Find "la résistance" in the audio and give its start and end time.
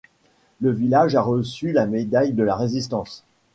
2.41-3.23